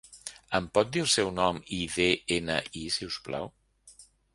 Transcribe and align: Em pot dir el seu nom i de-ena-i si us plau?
Em 0.59 0.69
pot 0.77 0.89
dir 0.95 1.03
el 1.05 1.11
seu 1.17 1.29
nom 1.41 1.61
i 1.79 1.81
de-ena-i 1.99 2.87
si 2.97 3.13
us 3.15 3.23
plau? 3.29 3.51